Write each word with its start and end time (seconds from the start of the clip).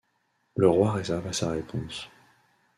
Le 0.55 0.67
roi 0.67 0.93
réserva 0.93 1.31
sa 1.31 1.51
réponse. 1.51 2.09